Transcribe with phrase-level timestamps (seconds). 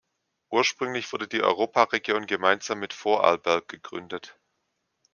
[0.49, 4.35] Ursprünglich wurde die Europaregion gemeinsam mit Vorarlberg gegründet.